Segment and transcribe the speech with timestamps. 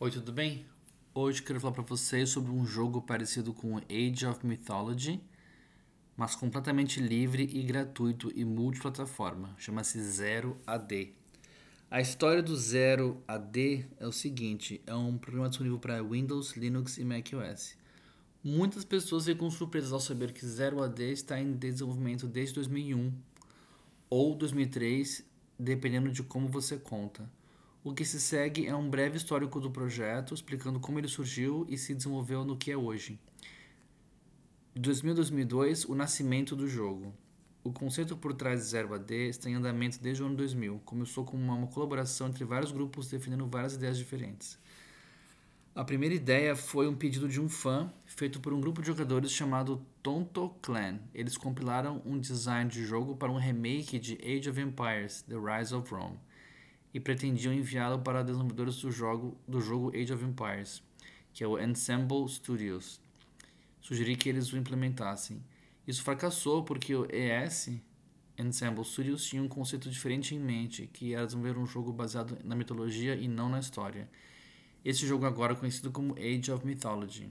[0.00, 0.66] Oi, tudo bem?
[1.14, 5.20] Hoje quero falar para vocês sobre um jogo parecido com Age of Mythology,
[6.16, 9.54] mas completamente livre e gratuito e multiplataforma.
[9.56, 11.12] Chama-se Zero AD.
[11.88, 16.98] A história do Zero AD é o seguinte: é um programa disponível para Windows, Linux
[16.98, 17.76] e macOS.
[18.42, 23.12] Muitas pessoas ficam surpresas ao saber que Zero AD está em desenvolvimento desde 2001
[24.10, 25.24] ou 2003,
[25.56, 27.30] dependendo de como você conta.
[27.84, 31.76] O que se segue é um breve histórico do projeto, explicando como ele surgiu e
[31.76, 33.20] se desenvolveu no que é hoje.
[34.74, 37.14] De 2000 a 2002, o nascimento do jogo.
[37.62, 40.80] O conceito por trás de Zero AD está em andamento desde o ano 2000.
[40.82, 44.58] Começou como uma colaboração entre vários grupos defendendo várias ideias diferentes.
[45.74, 49.30] A primeira ideia foi um pedido de um fã feito por um grupo de jogadores
[49.30, 51.00] chamado Tonto Clan.
[51.12, 55.74] Eles compilaram um design de jogo para um remake de Age of Empires: The Rise
[55.74, 56.18] of Rome
[56.94, 60.80] e pretendiam enviá-lo para desenvolvedores do jogo, do jogo Age of Empires,
[61.32, 63.00] que é o Ensemble Studios.
[63.80, 65.42] Sugeri que eles o implementassem.
[65.84, 67.72] Isso fracassou porque o ES,
[68.38, 72.54] Ensemble Studios, tinha um conceito diferente em mente, que era desenvolver um jogo baseado na
[72.54, 74.08] mitologia e não na história.
[74.84, 77.28] Esse jogo agora é conhecido como Age of Mythology.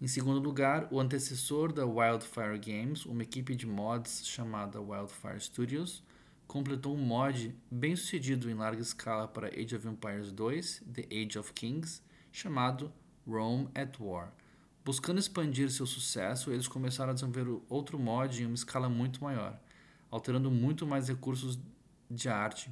[0.00, 6.02] Em segundo lugar, o antecessor da Wildfire Games, uma equipe de mods chamada Wildfire Studios,
[6.46, 11.38] completou um mod bem sucedido em larga escala para Age of Empires 2, The Age
[11.38, 12.92] of Kings, chamado
[13.26, 14.32] Rome at War.
[14.84, 19.58] Buscando expandir seu sucesso, eles começaram a desenvolver outro mod em uma escala muito maior,
[20.10, 21.58] alterando muito mais recursos
[22.10, 22.70] de arte,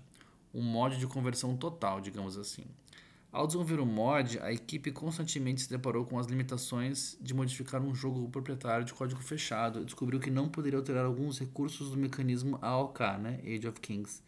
[0.53, 2.65] um mod de conversão total, digamos assim.
[3.33, 7.95] Ao desenvolver o mod, a equipe constantemente se deparou com as limitações de modificar um
[7.95, 12.59] jogo proprietário de código fechado e descobriu que não poderia alterar alguns recursos do mecanismo
[12.61, 14.23] AOK, né, Age of Kings,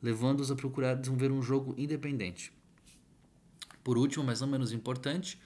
[0.00, 2.52] levando-os a procurar desenvolver um jogo independente.
[3.82, 5.36] Por último, mas não menos importante,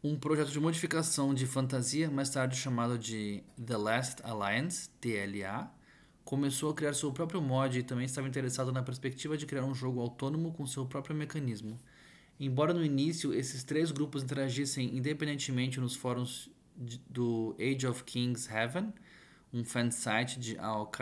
[0.00, 5.72] um projeto de modificação de fantasia, mais tarde chamado de The Last Alliance, TLA,
[6.26, 9.72] começou a criar seu próprio mod e também estava interessado na perspectiva de criar um
[9.72, 11.78] jogo autônomo com seu próprio mecanismo.
[12.38, 16.50] Embora no início esses três grupos interagissem independentemente nos fóruns
[17.08, 18.92] do Age of Kings Heaven,
[19.54, 20.98] um fansite de AOK,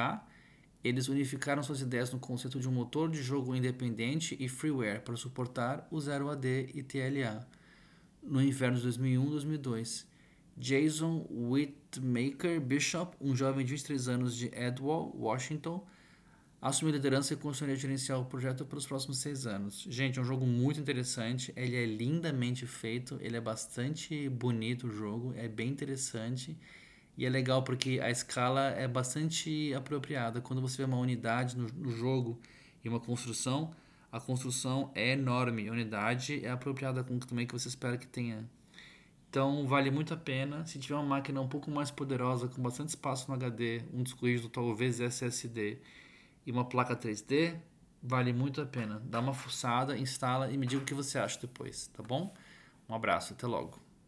[0.85, 5.17] eles unificaram suas ideias no conceito de um motor de jogo independente e freeware para
[5.17, 7.49] suportar o 0AD e TLA.
[8.23, 10.06] No inverno de 2001 2002,
[10.57, 15.85] Jason Whitmaker Bishop, um jovem de 23 anos de Edwall, Washington,
[16.61, 19.87] assumiu a liderança e construiria gerenciar o projeto para os próximos seis anos.
[19.89, 24.91] Gente, é um jogo muito interessante, ele é lindamente feito, ele é bastante bonito o
[24.91, 26.57] jogo, é bem interessante
[27.19, 30.41] e é legal porque a escala é bastante apropriada.
[30.41, 32.41] Quando você vê uma unidade no, no jogo
[32.83, 33.75] e uma construção,
[34.11, 38.07] a construção é enorme, a unidade é apropriada com o também que você espera que
[38.07, 38.49] tenha.
[39.34, 40.65] Então vale muito a pena.
[40.65, 44.25] Se tiver uma máquina um pouco mais poderosa, com bastante espaço no HD, um disco
[44.25, 45.81] rígido, talvez SSD
[46.47, 47.56] e uma placa 3D,
[48.00, 49.03] vale muito a pena.
[49.05, 52.33] Dá uma fuçada, instala e me diga o que você acha depois, tá bom?
[52.89, 53.83] Um abraço, até logo.